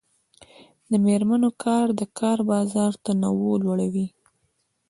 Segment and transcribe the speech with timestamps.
[0.89, 4.07] د میرمنو کار د کار بازار تنوع لوړوي.